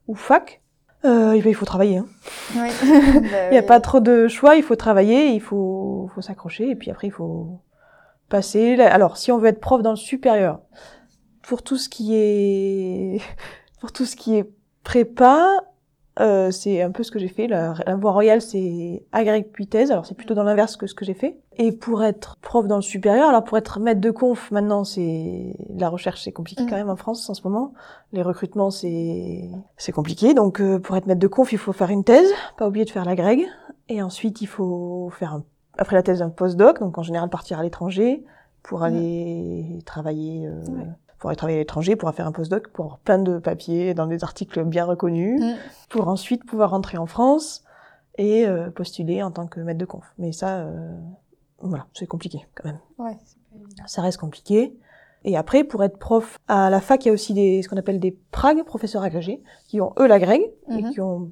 [0.08, 0.62] ou fac,
[1.06, 1.98] euh, eh ben, il faut travailler.
[1.98, 2.08] Hein.
[2.56, 2.70] Oui.
[2.84, 6.76] Il n'y a pas trop de choix, il faut travailler, il faut, faut s'accrocher, et
[6.76, 7.60] puis après, il faut
[8.30, 8.76] passer.
[8.76, 10.60] la- Alors, si on veut être prof dans le supérieur,
[11.44, 13.22] pour tout ce qui est,
[13.82, 14.50] pour tout ce qui est
[14.84, 15.48] prépa,
[16.20, 17.48] euh, c'est un peu ce que j'ai fait.
[17.48, 19.06] La, la voie royale, c'est
[19.70, 21.38] thèse, alors c'est plutôt dans l'inverse que ce que j'ai fait.
[21.58, 25.56] Et pour être prof dans le supérieur, alors pour être maître de conf, maintenant, c'est,
[25.70, 26.70] la recherche, c'est compliqué Mm.
[26.70, 27.74] quand même en France en ce moment.
[28.14, 30.34] Les recrutements, c'est, c'est compliqué.
[30.34, 32.90] Donc, euh, pour être maître de conf, il faut faire une thèse, pas oublier de
[32.90, 33.46] faire la grègue.
[33.90, 35.44] Et ensuite, il faut faire un,
[35.78, 38.24] après la thèse un postdoc, donc en général partir à l'étranger
[38.64, 40.88] pour aller travailler, euh, Ouais.
[41.20, 44.08] pour aller travailler à l'étranger, pour faire un postdoc, pour avoir plein de papiers dans
[44.08, 45.56] des articles bien reconnus, Mm.
[45.90, 47.64] pour ensuite pouvoir rentrer en France
[48.18, 50.04] et euh, postuler en tant que maître de conf.
[50.18, 50.98] Mais ça, euh,
[51.60, 52.80] voilà, c'est compliqué quand même.
[52.98, 53.18] Ouais.
[53.86, 54.76] Ça reste compliqué.
[55.24, 57.78] Et après, pour être prof à la fac, il y a aussi des, ce qu'on
[57.78, 60.92] appelle des pragues, professeurs agrégés, qui ont eux la grègue et Mhm.
[60.92, 61.32] qui ont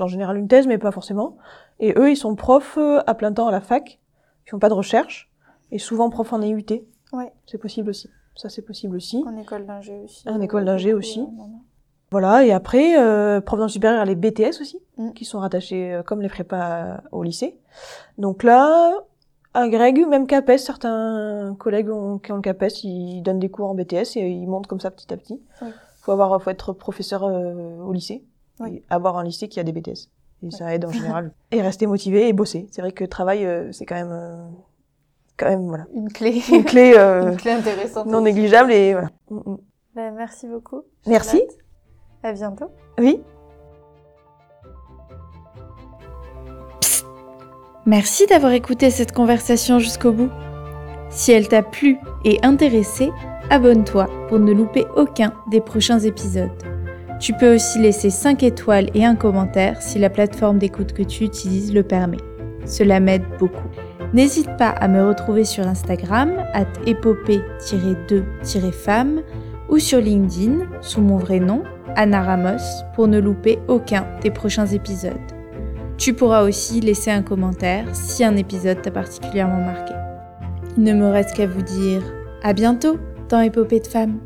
[0.00, 1.36] en général une thèse, mais pas forcément.
[1.82, 3.98] Et eux, ils sont profs euh, à plein temps à la fac,
[4.46, 5.30] ils font pas de recherche,
[5.70, 6.64] et souvent profs en EUT.
[7.12, 7.32] Ouais.
[7.46, 8.08] C'est possible aussi.
[8.36, 9.22] Ça, c'est possible aussi.
[9.26, 10.26] En école d'ingé aussi.
[10.28, 11.20] En euh, école d'ingé aussi.
[11.20, 11.60] euh, non, non.
[12.10, 15.12] Voilà, et après, euh, prof dans le supérieur, les BTS aussi, Mm.
[15.12, 17.58] qui sont rattachés euh, comme les prépas au lycée.
[18.18, 18.92] Donc là,
[19.54, 23.68] à Greg, même CAPES, certains collègues ont, qui ont le CAPES, ils donnent des cours
[23.70, 25.40] en BTS et ils montent comme ça petit à petit.
[25.62, 25.68] Oui.
[26.02, 28.24] Faut avoir, faut être professeur euh, au lycée,
[28.60, 28.76] Oui.
[28.76, 30.08] et avoir un lycée qui a des BTS.
[30.42, 31.32] Et ça aide en général.
[31.50, 32.66] et rester motivé et bosser.
[32.70, 34.44] C'est vrai que le travail, euh, c'est quand même, euh,
[35.36, 36.42] quand même, voilà, Une clé.
[36.52, 38.06] une clé euh, Une clé intéressante.
[38.06, 38.24] non aussi.
[38.24, 39.10] négligeable et voilà.
[39.94, 40.82] Bah, merci beaucoup.
[41.06, 41.38] Merci.
[41.38, 41.58] Charlotte.
[42.22, 42.66] À bientôt.
[42.98, 43.20] Oui.
[47.84, 50.30] Merci d'avoir écouté cette conversation jusqu'au bout.
[51.10, 53.10] Si elle t'a plu et intéressé,
[53.50, 56.50] abonne-toi pour ne louper aucun des prochains épisodes.
[57.22, 61.22] Tu peux aussi laisser 5 étoiles et un commentaire si la plateforme d'écoute que tu
[61.22, 62.16] utilises le permet.
[62.66, 63.68] Cela m'aide beaucoup.
[64.12, 69.22] N'hésite pas à me retrouver sur Instagram, at épopée-2-femme,
[69.68, 71.62] ou sur LinkedIn, sous mon vrai nom,
[71.94, 75.12] Anna Ramos, pour ne louper aucun des prochains épisodes.
[75.98, 79.94] Tu pourras aussi laisser un commentaire si un épisode t'a particulièrement marqué.
[80.76, 82.02] Il ne me reste qu'à vous dire
[82.42, 84.18] à bientôt dans Épopée de femmes.